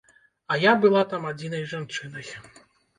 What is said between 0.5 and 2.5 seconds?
А я была там адзінай жанчынай.